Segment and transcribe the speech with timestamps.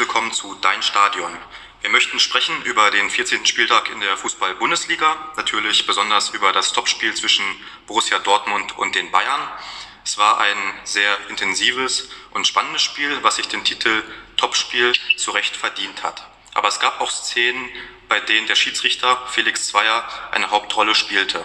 [0.00, 1.36] willkommen zu Dein Stadion.
[1.82, 3.44] Wir möchten sprechen über den 14.
[3.44, 7.44] Spieltag in der Fußball-Bundesliga, natürlich besonders über das Topspiel zwischen
[7.86, 9.46] Borussia Dortmund und den Bayern.
[10.02, 14.02] Es war ein sehr intensives und spannendes Spiel, was sich den Titel
[14.38, 16.26] Topspiel zu Recht verdient hat.
[16.54, 17.68] Aber es gab auch Szenen,
[18.08, 21.44] bei denen der Schiedsrichter Felix Zweier eine Hauptrolle spielte.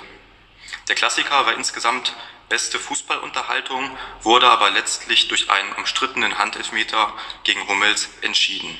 [0.87, 2.15] Der Klassiker war insgesamt
[2.49, 8.77] beste Fußballunterhaltung, wurde aber letztlich durch einen umstrittenen Handelfmeter gegen Hummels entschieden.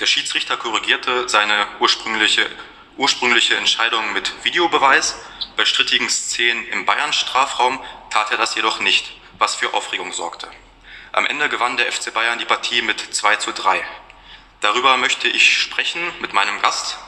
[0.00, 2.48] Der Schiedsrichter korrigierte seine ursprüngliche,
[2.96, 5.16] ursprüngliche Entscheidung mit Videobeweis.
[5.56, 10.48] Bei strittigen Szenen im Bayern-Strafraum tat er das jedoch nicht, was für Aufregung sorgte.
[11.12, 13.82] Am Ende gewann der FC Bayern die Partie mit 2 zu 3.
[14.60, 16.98] Darüber möchte ich sprechen mit meinem Gast,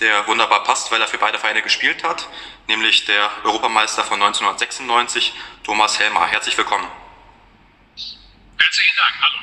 [0.00, 2.28] der wunderbar passt, weil er für beide Vereine gespielt hat,
[2.68, 5.32] nämlich der Europameister von 1996,
[5.64, 6.26] Thomas Helmer.
[6.26, 6.86] Herzlich willkommen.
[8.58, 9.36] Herzlichen Dank, hallo.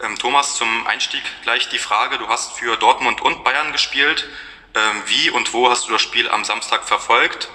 [0.00, 4.28] Ähm, Thomas, zum Einstieg gleich die Frage, du hast für Dortmund und Bayern gespielt.
[4.74, 7.48] Ähm, wie und wo hast du das Spiel am Samstag verfolgt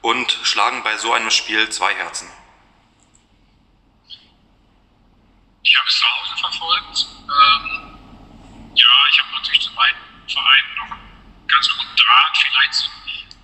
[0.00, 2.30] und schlagen bei so einem Spiel zwei Herzen?
[5.62, 7.06] Ich habe es zu Hause verfolgt.
[7.22, 7.98] Ähm,
[8.74, 10.96] ja, ich habe natürlich zu beiden Vereinen noch
[11.50, 12.38] ganz guten Draht.
[12.38, 12.90] Vielleicht zu,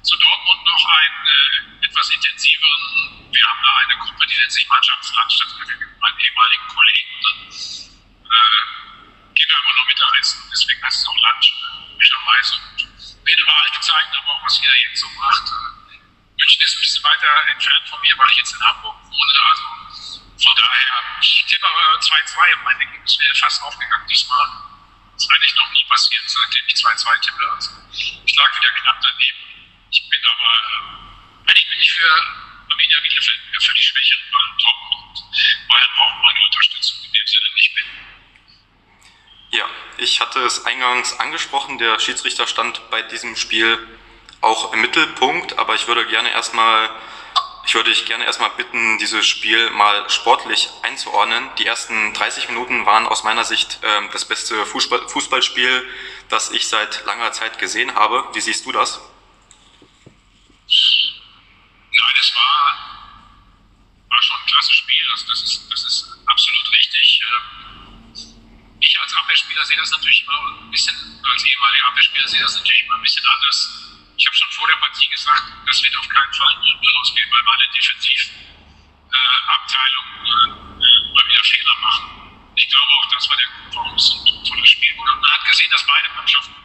[0.03, 3.33] zu Dortmund noch einen äh, etwas intensiveren.
[3.33, 5.69] Wir haben da eine Gruppe, die nennt sich Mannschaftslandschaft mit
[6.01, 7.11] meinen ehemaligen Kollegen.
[7.23, 7.37] dann
[8.31, 10.41] äh, gehen wir immer noch Mittagessen.
[10.51, 11.53] Deswegen heißt es auch Lunch,
[11.91, 12.55] möglicherweise.
[12.57, 15.47] Und reden über alte Zeiten, aber auch was jeder jetzt so macht.
[15.51, 15.99] Äh,
[16.39, 19.41] München ist ein bisschen weiter entfernt von mir, weil ich jetzt in Hamburg wohne.
[19.51, 19.65] Also
[20.37, 24.76] von daher, ich tippe aber 2-2 und mein Ergebnis wäre fast aufgegangen diesmal.
[25.17, 27.53] Ist eigentlich noch nie passiert, seitdem ich 2-2 tippe.
[27.53, 29.39] Also ich lag wieder knapp daneben.
[29.91, 30.53] Ich bin aber,
[31.47, 32.11] äh, eigentlich bin ich für
[32.71, 37.55] Arminia Bielefeld für die Schwächeren mal top und Bayern braucht meine Unterstützung in dem Sinne
[37.55, 37.85] nicht mehr.
[39.61, 43.79] Ja, ich hatte es eingangs angesprochen, der Schiedsrichter stand bei diesem Spiel
[44.43, 46.91] auch im Mittelpunkt, aber ich würde gerne erstmal
[47.67, 51.51] ich würde dich gerne erstmal bitten, dieses Spiel mal sportlich einzuordnen.
[51.59, 55.85] Die ersten 30 Minuten waren aus meiner Sicht äh, das beste Fußball Fußballspiel,
[56.29, 58.25] das ich seit langer Zeit gesehen habe.
[58.35, 59.01] Wie siehst du das?
[61.91, 63.11] Nein, es war,
[64.11, 65.05] war schon ein klasse Spiel.
[65.11, 67.21] Also das, ist, das ist absolut richtig.
[67.21, 68.35] Ähm,
[68.79, 70.95] ich als Abwehrspieler sehe das natürlich immer ein bisschen,
[71.29, 73.86] als ehemaliger Abwehrspieler sehe das natürlich immer ein bisschen anders
[74.17, 76.65] ich habe schon vor der Partie gesagt, das wird auf keinen Fall 0
[77.01, 80.47] ausgehen, weil meine Defensivabteilung äh,
[81.13, 82.33] mal wieder Fehler machen.
[82.57, 85.15] Ich glaube auch, das war der Grund, warum es ein tolles Spiel wurde.
[85.21, 86.57] Man hat gesehen, dass beide Mannschaften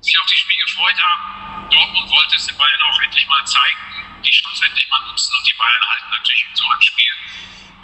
[0.00, 1.70] sich auf das Spiel gefreut haben.
[1.70, 5.46] Dortmund wollte es den Bayern auch endlich mal zeigen, die Chance endlich mal nutzen und
[5.46, 7.14] die Bayern halten natürlich in so einem Spiel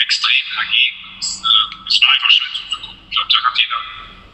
[0.01, 1.19] extrem dagegen.
[1.21, 2.99] Es, äh, war einfach schön zuzugucken.
[3.09, 3.81] Ich glaube, da hat jeder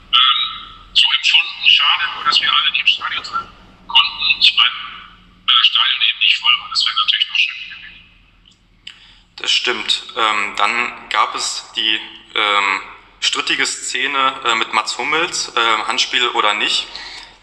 [0.08, 1.68] ähm, so empfunden.
[1.68, 3.63] Schade nur, dass wir alle nicht im Stadion sind.
[4.40, 8.04] Ich wenn das Stadion eben nicht voll war, das wäre natürlich noch schön gewesen.
[9.36, 10.02] Das stimmt.
[10.16, 12.00] Ähm, dann gab es die
[12.34, 12.80] ähm,
[13.20, 16.86] strittige Szene äh, mit Mats Hummels, äh, Handspiel oder nicht.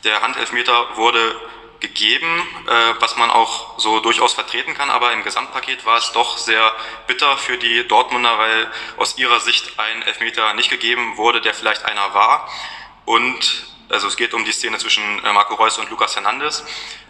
[0.03, 1.39] Der Handelfmeter wurde
[1.79, 6.37] gegeben, äh, was man auch so durchaus vertreten kann, aber im Gesamtpaket war es doch
[6.37, 6.73] sehr
[7.07, 11.83] bitter für die Dortmunder, weil aus ihrer Sicht ein Elfmeter nicht gegeben wurde, der vielleicht
[11.85, 12.49] einer war.
[13.05, 16.63] Und also es geht um die Szene zwischen äh, Marco Reus und Lucas Hernandez.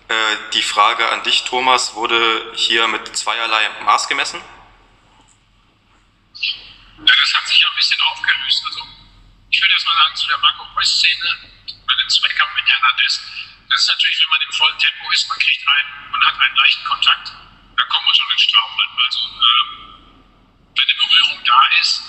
[0.08, 0.14] Äh,
[0.54, 4.42] die Frage an dich, Thomas, wurde hier mit zweierlei Maß gemessen?
[6.34, 8.64] Ja, das hat sich ja ein bisschen aufgelöst.
[8.66, 8.82] Also
[9.50, 11.52] ich würde erst mal sagen, zu der Marco Reus-Szene,
[11.88, 13.22] bei dem Zweikampf mit Hernandez,
[13.70, 16.56] das ist natürlich, wenn man im vollen Tempo ist, man kriegt einen, man hat einen
[16.56, 17.28] leichten Kontakt,
[17.78, 18.90] dann kommt man schon ins Straucheln.
[19.06, 19.64] Also äh,
[20.76, 22.04] wenn eine Berührung da ist,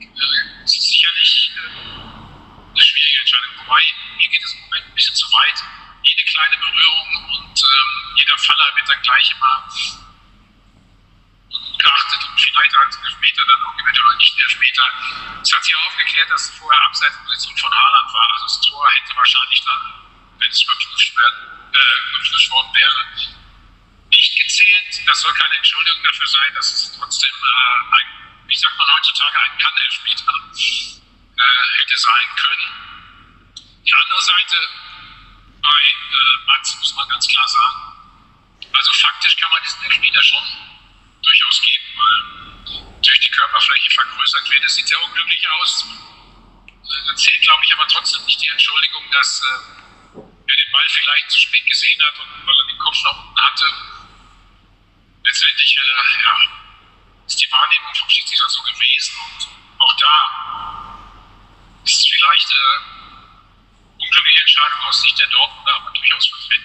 [0.00, 2.23] äh, ist es sicherlich äh,
[2.74, 3.54] eine schwierige Entscheidung.
[3.62, 3.82] Wobei,
[4.18, 5.58] mir geht es im Moment ein bisschen zu weit.
[6.02, 7.08] Jede kleine Berührung
[7.38, 9.68] und ähm, jeder Faller wird dann gleich immer
[11.78, 14.86] geachtet und vielleicht als Elfmeter dann auch gewinnt oder nicht Elfmeter.
[15.42, 18.28] Es hat sich aufgeklärt, dass vorher Abseitsposition von Haaland war.
[18.32, 19.94] Also das Tor hätte wahrscheinlich dann,
[20.38, 23.00] wenn es werden, äh, worden wäre,
[24.10, 25.06] nicht gezählt.
[25.06, 28.06] Das soll keine Entschuldigung dafür sein, dass es trotzdem äh, ein,
[28.46, 31.03] wie sagt man heutzutage, ein Kann-Elfmeter
[31.36, 32.84] äh, hätte sein können.
[33.84, 34.56] Die andere Seite
[35.62, 37.94] bei äh, Mats muss man ganz klar sagen,
[38.72, 40.44] also faktisch kann man diesen Elfmeter schon
[41.22, 44.64] durchaus geben, weil durch die Körperfläche vergrößert wird.
[44.64, 45.84] Es sieht sehr unglücklich aus.
[45.84, 50.88] Äh, da zählt, glaube ich, aber trotzdem nicht die Entschuldigung, dass äh, er den Ball
[50.88, 53.66] vielleicht zu spät gesehen hat und weil er den Kopf nach unten hatte.
[55.24, 56.38] Letztendlich äh, ja,
[57.26, 59.48] ist die Wahrnehmung vom Schiedsrichter so gewesen und
[59.80, 60.73] auch da
[62.24, 62.94] vielleicht äh,
[64.94, 66.64] aus Sicht der Dortmunder aber durchaus vertreten.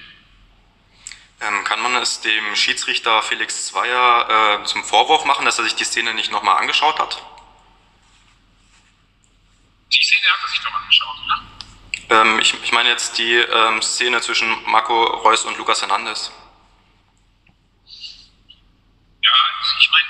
[1.41, 5.75] Ähm, kann man es dem Schiedsrichter Felix Zweier äh, zum Vorwurf machen, dass er sich
[5.75, 7.23] die Szene nicht nochmal angeschaut hat?
[9.91, 12.21] Die Szene hat er sich doch angeschaut, oder?
[12.21, 16.31] Ähm, ich, ich, meine jetzt die ähm, Szene zwischen Marco Reus und Lukas Hernandez.
[19.21, 19.33] Ja,
[19.79, 20.07] ich meine,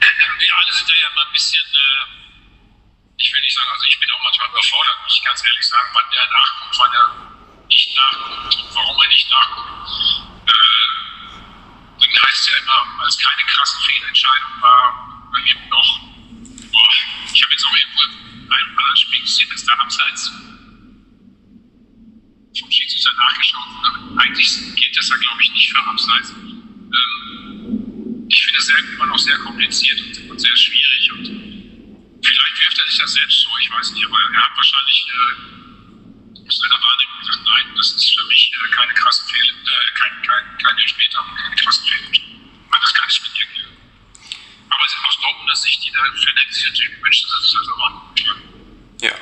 [0.38, 2.31] wir alle sind ja immer ein bisschen, äh,
[3.22, 5.88] ich will nicht sagen, also ich bin auch manchmal überfordert, muss ich ganz ehrlich sagen,
[5.94, 7.06] wann der nachguckt, wann er
[7.70, 9.72] nicht nachguckt und warum er nicht nachguckt
[12.12, 16.00] dann heißt es ja immer, weil es keine krasse Fehlentscheidung war, dann eben noch,
[16.72, 16.88] boah,
[17.32, 20.32] ich habe jetzt auch irgendwo in einem anderen Spiel gesehen, dass da abseits
[22.58, 24.20] vom Schiedsrichter nachgeschaut wurde.
[24.20, 26.30] Eigentlich gilt das ja, glaube ich, nicht für abseits.
[26.30, 31.26] Ähm, ich finde es immer noch sehr kompliziert und, und, sehr schwierig und
[32.22, 35.52] vielleicht wirft er sich das selbst so, ich weiß nicht, aber er hat wahrscheinlich äh,
[36.46, 40.22] aus seiner Wahrnehmung gesagt, nein, das ist für mich äh, keine krasse Fehl, äh, kein,
[40.22, 42.22] kein, kein Elfmeter und keine krassen Fehlentscheidung.
[42.82, 43.76] Das kann ich mit dir geben.
[44.70, 48.14] Aber aus Dortmunder Sicht, die dafür hätten sich natürlich gewünscht, dass es also war.
[49.00, 49.14] Ja.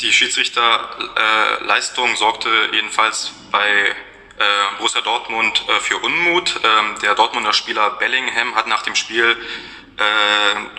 [0.00, 0.12] Die
[0.44, 3.94] Schiedsrichterleistung äh, sorgte jedenfalls bei äh,
[4.78, 6.60] Borussia Dortmund äh, für Unmut.
[6.64, 9.36] Ähm, der Dortmunder Spieler Bellingham hat nach dem Spiel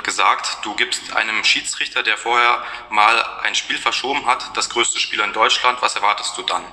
[0.01, 5.19] gesagt, du gibst einem Schiedsrichter, der vorher mal ein Spiel verschoben hat, das größte Spiel
[5.19, 6.63] in Deutschland, was erwartest du dann?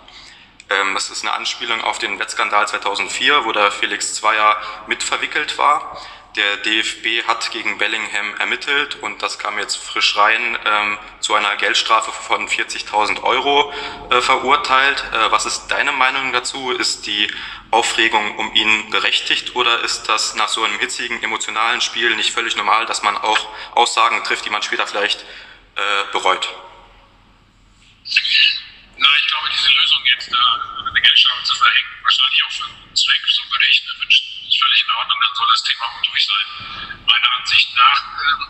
[0.71, 4.57] Ähm, das ist eine Anspielung auf den Wettskandal 2004, wo der Felix Zweier
[4.87, 6.01] mitverwickelt war.
[6.39, 11.57] Der DFB hat gegen Bellingham ermittelt und das kam jetzt frisch rein ähm, zu einer
[11.57, 13.73] Geldstrafe von 40.000 Euro
[14.13, 15.03] äh, verurteilt.
[15.13, 16.71] Äh, was ist deine Meinung dazu?
[16.71, 17.29] Ist die
[17.73, 22.55] Aufregung um ihn berechtigt oder ist das nach so einem hitzigen, emotionalen Spiel nicht völlig
[22.55, 25.23] normal, dass man auch Aussagen trifft, die man später vielleicht
[25.75, 26.49] äh, bereut?
[28.97, 32.75] Na, ich glaube, diese Lösung jetzt da eine Geldstrafe zu verhängen, wahrscheinlich auch für einen
[32.85, 34.38] guten Zweck, so würde ich mir wünschen,
[36.39, 37.05] sein.
[37.07, 38.45] Meiner Ansicht nach, äh,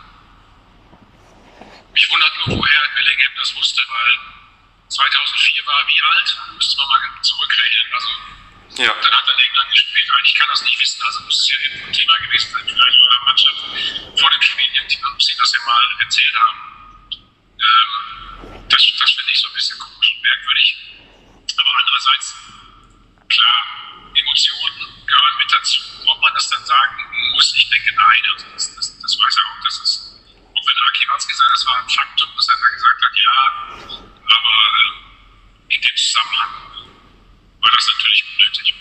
[1.93, 4.19] mich wundert nur, woher Bellingham das wusste, weil
[4.89, 6.37] 2004 war er wie alt?
[6.55, 7.93] Müsste man mal zurückrechnen.
[7.93, 8.09] Also
[8.77, 8.93] ja.
[8.93, 10.07] Dann hat er in England gespielt.
[10.13, 11.01] Eigentlich kann das nicht wissen.
[11.03, 13.57] Also muss es ja ein Thema gewesen sein, vielleicht eurer Mannschaft
[14.19, 14.65] vor dem Spiel.
[14.75, 16.59] Irgendjemand muss ihnen das ja mal erzählt haben.
[17.59, 20.77] Ähm, das das finde ich so ein bisschen komisch und merkwürdig.
[21.57, 22.35] Aber andererseits,
[23.27, 23.59] klar,
[24.15, 25.81] Emotionen gehören mit dazu.
[26.05, 27.53] Ob man das dann sagen muss,
[28.21, 28.33] nein.
[28.33, 30.19] Also das, das, das weiß er auch, dass es,
[30.55, 33.31] auch wenn Aki Watzke sagt, das war ein Faktum, dass er da gesagt hat, ja,
[34.25, 34.55] aber
[35.69, 36.53] äh, in dem Zusammenhang
[37.61, 38.73] war das natürlich unnötig.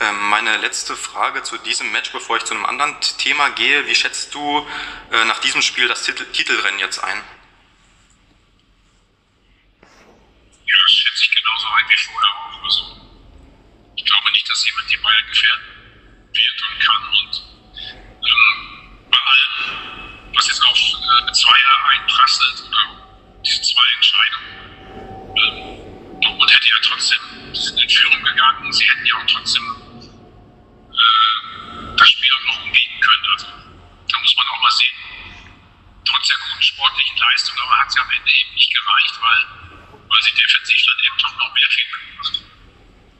[0.00, 3.86] Ähm, meine letzte Frage zu diesem Match, bevor ich zu einem anderen Thema gehe.
[3.86, 4.66] Wie schätzt du
[5.10, 7.20] äh, nach diesem Spiel das Titel Titelrennen jetzt ein?
[10.66, 12.62] Ja, das schätze ich genauso ein wie vorher auch.
[12.62, 13.00] Also,
[13.96, 15.64] ich glaube nicht, dass jemand die Bayern gefährden
[16.32, 17.08] wird und kann.
[17.08, 17.42] Und
[18.22, 24.68] ähm, bei allem, was jetzt auf äh, Zweier einprasselt oder diese zwei Entscheidungen,
[25.36, 27.18] ähm, Dortmund hätte ja trotzdem,
[27.54, 29.64] sie sind in Führung gegangen, sie hätten ja auch trotzdem
[30.92, 33.26] äh, das Spiel auch noch umbiegen können.
[33.32, 34.96] Also da muss man auch mal sehen,
[36.04, 39.46] trotz der guten sportlichen Leistung, aber hat es ja am Ende eben nicht gereicht, weil,
[40.08, 42.42] weil sie defensiv dann eben doch noch mehr fehlen gemacht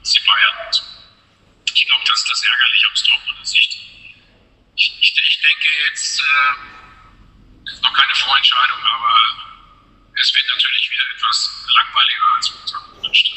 [0.00, 0.56] als die Bayern.
[0.66, 3.78] Und ich glaube, das ist das Ärgerliche aus Dortmunder Sicht.
[4.76, 9.14] Ich, ich, ich denke jetzt, äh, ist noch keine Vorentscheidung, aber
[10.20, 13.32] es wird natürlich wieder etwas langweiliger als wir gewünscht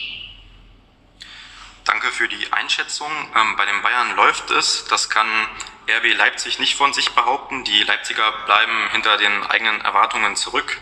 [1.85, 3.11] Danke für die Einschätzung.
[3.35, 4.85] Ähm, bei den Bayern läuft es.
[4.85, 5.27] Das kann
[5.89, 7.63] RB Leipzig nicht von sich behaupten.
[7.63, 10.79] Die Leipziger bleiben hinter den eigenen Erwartungen zurück.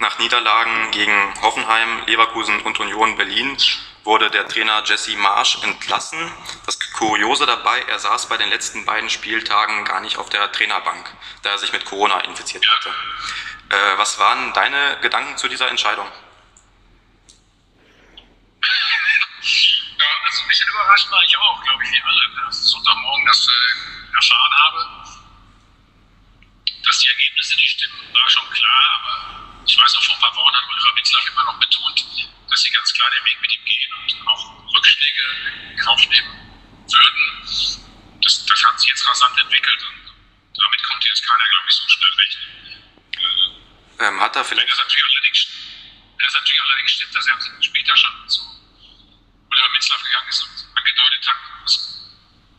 [0.00, 3.56] Nach Niederlagen gegen Hoffenheim, Leverkusen und Union Berlin
[4.02, 6.32] wurde der Trainer Jesse Marsch entlassen.
[6.66, 11.10] Das Kuriose dabei, er saß bei den letzten beiden Spieltagen gar nicht auf der Trainerbank,
[11.42, 12.90] da er sich mit Corona infiziert hatte.
[13.70, 16.06] Äh, was waren deine Gedanken zu dieser Entscheidung?
[19.40, 23.26] Ja, also ein bisschen überrascht war ich auch, glaube ich, wie alle, dass ich Sonntagmorgen
[23.26, 24.86] das äh, erfahren habe.
[26.84, 30.36] Dass die Ergebnisse nicht stimmen, war schon klar, aber ich weiß auch, vor ein paar
[30.36, 32.04] Wochen hat Oliver Witzlaff immer noch betont,
[32.50, 35.22] dass sie ganz klar den Weg mit ihm gehen und auch Rückschläge
[35.70, 36.49] in Kauf nehmen
[36.94, 38.20] würden.
[38.22, 40.12] Das, das hat sich jetzt rasant entwickelt und
[40.60, 42.50] damit konnte jetzt keiner, glaube ich, so schnell rechnen.
[44.00, 44.70] Ähm, hat er vielleicht.
[44.70, 45.46] Das natürlich allerdings,
[46.18, 48.40] das natürlich allerdings stimmt, dass er Spieltag schon zu
[49.50, 52.00] Oliver Mitzlaff gegangen ist und angedeutet hat, dass,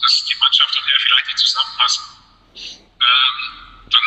[0.01, 2.03] dass die Mannschaft und er vielleicht nicht zusammenpassen.
[2.55, 4.01] Ähm, dann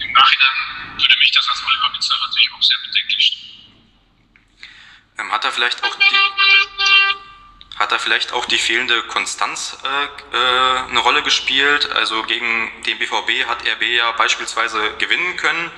[0.00, 3.46] im Nachhinein würde mich das als Oliver Mitzlaff natürlich auch sehr bedenklich stimmen.
[5.18, 7.25] Ähm, hat er vielleicht auch die,
[7.78, 11.90] hat da vielleicht auch die fehlende Konstanz äh, äh, eine Rolle gespielt?
[11.92, 15.70] Also gegen den BVB hat RB ja beispielsweise gewinnen können.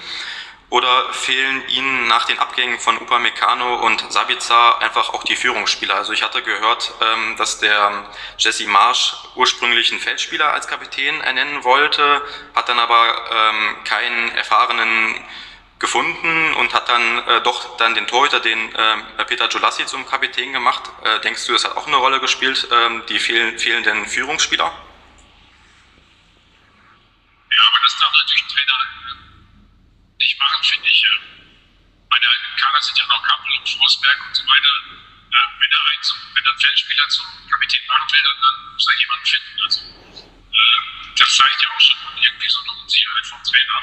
[0.71, 5.95] Oder fehlen Ihnen nach den Abgängen von Upamecano und Sabitzer einfach auch die Führungsspieler?
[5.95, 11.64] Also ich hatte gehört, ähm, dass der Jesse Marsch ursprünglich einen Feldspieler als Kapitän ernennen
[11.64, 12.21] wollte,
[12.55, 15.25] hat dann aber ähm, keinen erfahrenen
[15.79, 20.53] gefunden und hat dann äh, doch dann den Torhüter, den äh, Peter Jolassi zum Kapitän
[20.53, 20.91] gemacht.
[21.05, 24.65] Äh, denkst du, das hat auch eine Rolle gespielt, ähm, die fehl fehlenden Führungsspieler?
[24.65, 24.73] Ja,
[27.63, 28.79] aber das darf natürlich ein Trainer
[30.19, 31.07] nicht machen, finde ich.
[32.11, 34.83] Bei der Kader sind ja noch Kappel und Forsberg und so weiter.
[35.31, 36.03] Ja, wenn, er einen,
[36.35, 39.63] wenn er einen Feldspieler zum Kapitän machen will, dann, dann muss er jemanden finden.
[39.63, 40.81] Also, äh,
[41.19, 43.83] das zeigt ja auch schon irgendwie so eine Unsicherheit vom Trainer.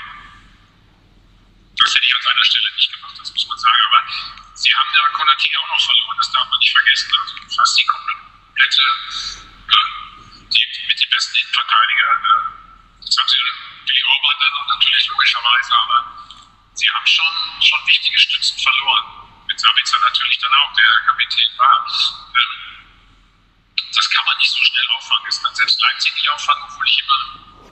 [1.85, 3.81] Das hätte ich an seiner Stelle nicht gemacht, das muss man sagen.
[3.85, 4.01] Aber
[4.57, 7.13] sie haben da Konaté auch noch verloren, das darf man nicht vergessen.
[7.21, 8.81] Also fast die komplette,
[9.69, 12.09] äh, die, mit den besten Innenverteidiger.
[12.09, 13.37] Äh, jetzt haben sie
[13.85, 16.27] Billy Orban dann natürlich logischerweise, aber
[16.73, 19.45] sie haben schon, schon wichtige Stützen verloren.
[19.45, 21.85] Mit Sabitzer natürlich dann auch, der Kapitän war.
[22.33, 22.81] Ähm,
[23.93, 25.25] das kann man nicht so schnell auffangen.
[25.25, 27.69] Das kann selbst Leipzig nicht auffangen, obwohl ich immer,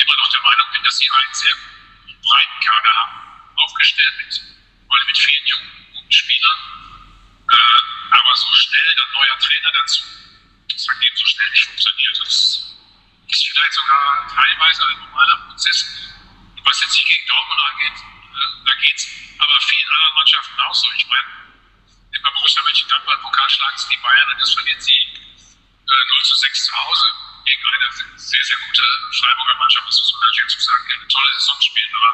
[0.00, 1.54] immer noch der Meinung bin, dass sie einen sehr
[2.26, 3.25] breiten Kader haben,
[3.56, 4.40] aufgestellt mit,
[5.06, 6.58] mit vielen jungen, guten Spielern.
[7.50, 10.02] Äh, aber so schnell dann neuer Trainer dazu,
[10.70, 12.18] das hat eben so schnell nicht funktioniert.
[12.20, 12.74] Das
[13.28, 15.86] ist vielleicht sogar teilweise ein normaler Prozess.
[16.64, 19.06] Was jetzt nicht gegen Dortmund angeht, äh, da geht es
[19.38, 20.88] aber vielen anderen Mannschaften auch so.
[20.96, 21.28] Ich meine,
[22.22, 26.34] bei Borussia Mönchengladbach Pokal schlagen sie die Bayern und das verlieren sie äh, 0 zu
[26.34, 28.82] 6 zu Hause gegen eine sehr, sehr gute
[29.18, 31.90] Freiburger Mannschaft, das muss man natürlich dazu sagen, eine tolle Saison spielt.
[31.96, 32.10] Aber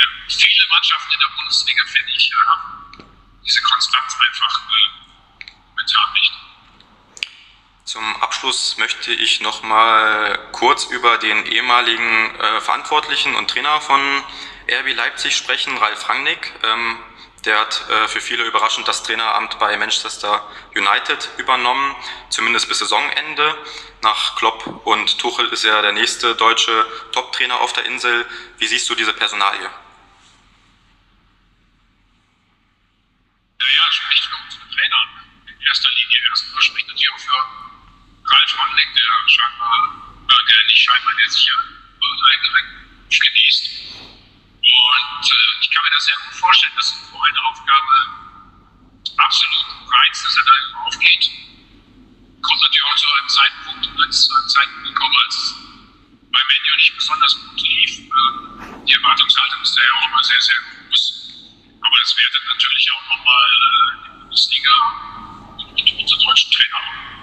[0.00, 6.12] äh, viele Mannschaften in der Bundesliga, finde ich, äh, haben diese Konstanz einfach äh, momentan
[6.14, 6.32] nicht.
[7.84, 14.00] Zum Abschluss möchte ich noch mal kurz über den ehemaligen äh, Verantwortlichen und Trainer von
[14.68, 16.52] RB Leipzig sprechen, Ralf Rangnick.
[16.62, 16.98] Ähm,
[17.44, 21.94] der hat äh, für viele überraschend das Traineramt bei Manchester United übernommen,
[22.30, 23.56] zumindest bis Saisonende.
[24.02, 28.26] Nach Klopp und Tuchel ist er der nächste deutsche Top-Trainer auf der Insel.
[28.58, 29.70] Wie siehst du diese Personalie?
[33.58, 35.08] Naja, spricht für unsere Trainer
[35.46, 36.18] in erster Linie.
[36.30, 39.94] Erstmal spricht natürlich auch für Ralf Rangnick, der scheinbar,
[40.28, 42.64] äh, der nicht scheinbar, der sich hier einen
[43.10, 43.73] genießt
[46.74, 47.94] vorstellen, dass so eine Aufgabe
[49.16, 51.30] absolut reizt, dass er da aufgeht.
[52.42, 55.54] Kommt natürlich auch zu einem Zeitpunkt, als zu einem Zeitpunkt gekommen, als es
[56.32, 57.98] bei Menu nicht besonders gut lief.
[57.98, 61.02] Äh, die Erwartungshaltung ist da ja auch immer sehr, sehr groß.
[61.80, 64.74] Aber es wertet natürlich auch nochmal äh, die Bundesliga
[65.58, 67.14] und unsere deutschen Trainer auf.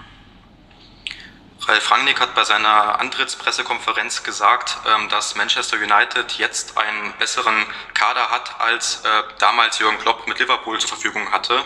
[1.71, 8.29] Ralf Rangnick hat bei seiner Antrittspressekonferenz gesagt, ähm, dass Manchester United jetzt einen besseren Kader
[8.29, 11.63] hat, als äh, damals Jürgen Klopp mit Liverpool zur Verfügung hatte.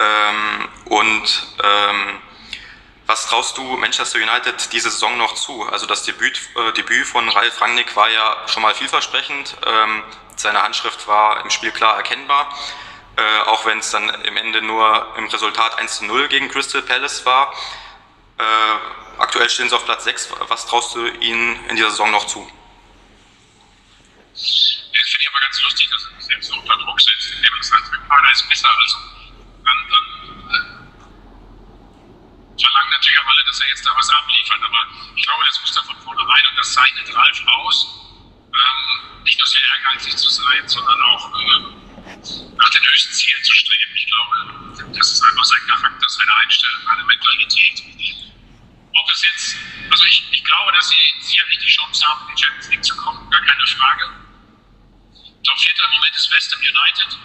[0.00, 2.18] Ähm, und ähm,
[3.06, 5.62] was traust du Manchester United diese Saison noch zu?
[5.62, 9.56] Also das Debüt, äh, Debüt von Ralf Rangnick war ja schon mal vielversprechend.
[10.34, 12.52] seine Handschrift war im Spiel klar erkennbar,
[13.16, 16.82] äh, auch wenn es dann im Ende nur im Resultat 1 zu 0 gegen Crystal
[16.82, 17.54] Palace war.
[19.20, 20.32] Aktuell stehen sie auf Platz 6.
[20.48, 22.40] Was traust du ihnen in dieser Saison noch zu?
[24.32, 27.62] Das finde ich aber ganz lustig, dass sich selbst so unter Druck setzt, indem er
[27.62, 28.70] sagt, mein Partner ist besser.
[28.80, 28.96] Also
[29.62, 30.04] dann, dann
[30.48, 30.64] äh,
[32.62, 34.62] verlangen natürlich auch alle, dass er jetzt da was abliefert.
[34.64, 37.88] Aber ich glaube, das muss da von vornherein und das zeichnet Ralf aus,
[38.54, 41.60] ähm, nicht nur sehr ehrgeizig zu sein, sondern auch äh,
[42.56, 43.92] nach den höchsten Zielen zu streben.
[43.96, 47.84] Ich glaube, das ist einfach sein Charakter, seine Einstellung, seine Mentalität
[49.10, 49.56] es jetzt,
[49.90, 52.96] also ich, ich glaube, dass sie sicherlich die Chance haben, in die Champions League zu
[52.96, 54.10] kommen, gar keine Frage.
[55.44, 57.18] Top vierter im Moment ist West Ham United,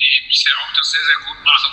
[0.00, 1.72] die bisher auch das sehr, sehr gut machen.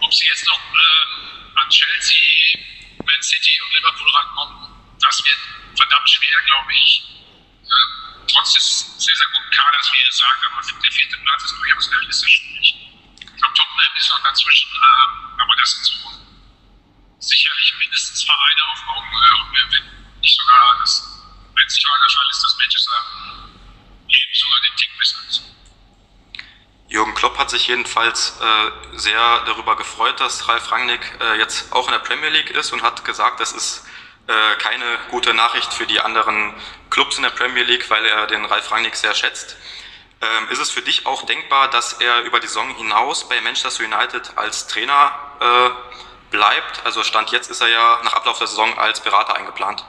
[0.00, 2.58] Ob sie jetzt noch ähm, an Chelsea,
[3.04, 5.38] Man City und Liverpool rankommen, das wird
[5.76, 7.04] verdammt schwer, glaube ich.
[7.64, 11.56] Äh, trotz des sehr, sehr guten Kaders, wie ihr sagt, aber der vierte Platz ist
[11.56, 12.42] durchaus realistisch.
[12.60, 12.74] Ich
[13.38, 16.13] glaube, Tottenham ist noch dazwischen, äh, aber das sind so
[17.28, 21.22] sicherlich mindestens Vereine auf Augenhöhe und wenn nicht sogar das,
[21.54, 22.96] wenn es nicht sogar der Fall ist, dass Manchester
[24.08, 25.42] eben sogar den Tick besser ist.
[26.88, 31.86] Jürgen Klopp hat sich jedenfalls äh, sehr darüber gefreut, dass Ralf Rangnick äh, jetzt auch
[31.86, 33.84] in der Premier League ist und hat gesagt, das ist
[34.26, 36.54] äh, keine gute Nachricht für die anderen
[36.90, 39.56] Clubs in der Premier League, weil er den Ralf Rangnick sehr schätzt.
[40.20, 43.84] Ähm, ist es für dich auch denkbar, dass er über die Saison hinaus bei Manchester
[43.84, 45.70] United als Trainer äh,
[46.34, 46.84] bleibt?
[46.84, 49.84] Also Stand jetzt ist er ja nach Ablauf der Saison als Berater eingeplant.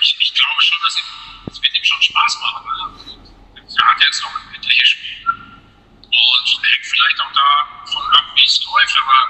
[0.00, 0.96] Ich, ich glaube schon, dass
[1.52, 2.66] es wird ihm schon Spaß machen.
[2.66, 3.64] Ne?
[3.78, 8.98] Er hat jetzt noch etliche Spiele und hängt vielleicht auch davon ab, wie es läuft,
[8.98, 9.20] aber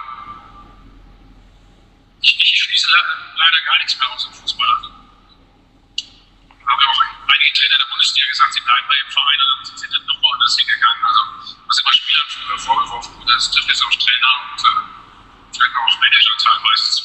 [2.22, 2.88] ich, ich schließe
[3.36, 4.72] leider gar nichts mehr aus dem Fußball.
[4.72, 7.02] Also, haben ja auch
[7.42, 10.22] einige Trainer der Bundesliga gesagt, sie bleiben bei ihrem Verein und dann sind dann noch
[10.22, 11.04] woanders hingegangen.
[11.04, 11.20] Also,
[11.66, 16.36] was immer Spielern vorgeworfen wurde, das trifft jetzt auch Trainer und äh, vielleicht auch Manager
[16.38, 17.04] teilweise zu.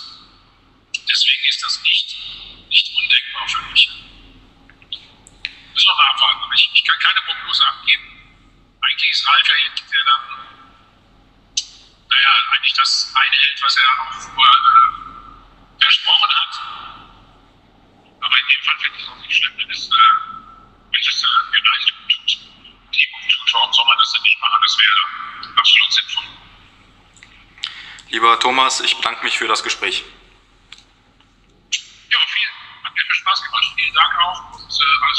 [1.09, 2.17] Deswegen ist das nicht,
[2.69, 3.89] nicht undenkbar für mich.
[5.73, 6.43] Müssen wir mal abwarten.
[6.43, 8.05] Aber ich, ich kann keine Prognose abgeben.
[8.81, 10.21] Eigentlich ist Ralf ja jemand, der dann,
[12.09, 16.61] naja, eigentlich das einhält, was er auch vorher äh, versprochen hat.
[18.21, 19.93] Aber in dem Fall finde ich es auch nicht schlimm, wenn es äh,
[20.91, 22.27] Manchester United gut tut.
[22.91, 23.53] Team gut tut.
[23.53, 24.59] Warum soll man das denn nicht machen?
[24.61, 26.25] Das wäre absolut sinnvoll.
[28.09, 30.03] Lieber Thomas, ich bedanke mich für das Gespräch.
[32.09, 32.49] Ja, viel,
[32.83, 33.65] hat mir viel Spaß gemacht.
[33.75, 35.16] Vielen Dank auch und äh, alles